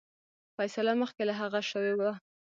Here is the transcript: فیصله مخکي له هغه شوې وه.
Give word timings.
فیصله 0.55 0.93
مخکي 1.01 1.23
له 1.29 1.33
هغه 1.41 1.61
شوې 1.71 1.93
وه. 1.99 2.11